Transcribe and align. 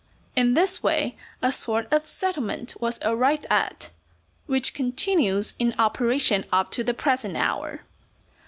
In 0.35 0.55
this 0.55 0.81
way 0.81 1.15
a 1.43 1.51
sort 1.51 1.93
of 1.93 2.07
settlement 2.07 2.73
was 2.81 2.99
arrived 3.03 3.45
at, 3.51 3.91
which 4.47 4.73
continues 4.73 5.53
in 5.59 5.75
operation 5.77 6.43
up 6.51 6.71
to 6.71 6.83
the 6.83 6.95
present 6.95 7.37
hour. 7.37 7.81